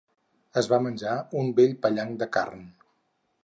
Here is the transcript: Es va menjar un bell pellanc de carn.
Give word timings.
Es 0.61 0.69
va 0.71 0.79
menjar 0.85 1.13
un 1.43 1.53
bell 1.61 1.77
pellanc 1.85 2.19
de 2.25 2.33
carn. 2.39 2.69